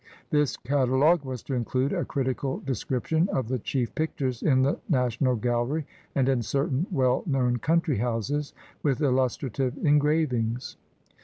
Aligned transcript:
This 0.31 0.57
catalogue 0.57 1.23
was 1.23 1.43
to 1.43 1.53
include 1.53 1.93
a 1.93 2.03
critical 2.05 2.57
description 2.61 3.29
of 3.29 3.49
the 3.49 3.59
chief 3.59 3.93
pictures 3.93 4.41
in 4.41 4.63
the 4.63 4.79
National 4.89 5.35
Gallery 5.35 5.85
and 6.15 6.27
in 6.27 6.41
certain 6.41 6.87
well 6.89 7.21
known 7.27 7.57
country 7.57 7.99
houses, 7.99 8.51
with 8.81 8.99
illustrative 8.99 9.77
engravings. 9.85 10.75